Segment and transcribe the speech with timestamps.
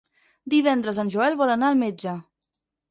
[0.53, 2.19] Divendres en Joel vol anar al metge.